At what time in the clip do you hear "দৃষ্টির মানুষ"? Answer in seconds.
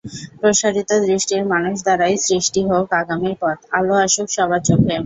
1.05-1.75